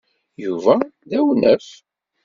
Yuba 0.43 0.75
d 1.09 1.11
awnaf. 1.19 1.67